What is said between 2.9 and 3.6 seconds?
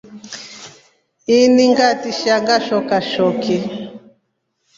shoki.